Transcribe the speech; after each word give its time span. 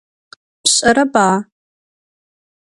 Pş'ereba? 0.63 1.27